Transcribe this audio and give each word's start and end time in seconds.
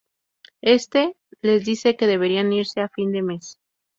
Éste 0.63 1.15
les 1.43 1.63
dice 1.63 1.95
que 1.95 2.07
deberían 2.07 2.51
irse 2.53 2.81
a 2.81 2.89
fin 2.89 3.11
de 3.11 3.21
mes. 3.21 3.59